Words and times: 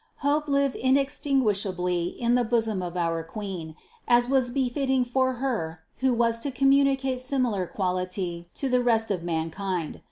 Hope 0.25 0.47
lived 0.47 0.75
inextinguishably 0.77 2.07
in 2.19 2.33
the 2.33 2.43
bosom 2.43 2.81
of 2.81 2.97
our 2.97 3.23
Queen, 3.23 3.75
as 4.07 4.27
was 4.27 4.49
befitting 4.49 5.05
for 5.05 5.33
Her 5.33 5.81
who 5.97 6.11
was 6.11 6.39
to 6.39 6.49
communicate 6.49 7.21
similar 7.21 7.67
quality 7.67 8.49
to 8.55 8.67
the 8.67 8.81
rest 8.81 9.11
of 9.11 9.21
man 9.21 9.51
kind. 9.51 9.99